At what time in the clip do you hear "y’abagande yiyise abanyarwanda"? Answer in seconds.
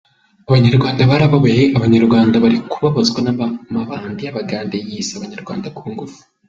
4.23-5.67